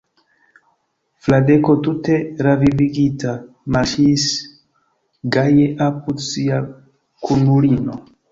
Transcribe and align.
Fradeko 1.25 1.73
tute 1.87 2.15
revivigita 2.47 3.35
marŝis 3.75 4.25
gaje 5.37 5.67
apud 5.89 6.25
sia 6.31 6.59
kunulino. 7.29 8.01